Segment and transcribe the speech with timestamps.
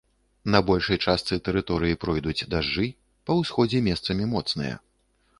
[0.53, 2.87] На большай частцы тэрыторыі пройдуць дажджы,
[3.31, 4.73] па ўсходзе месцамі моцныя.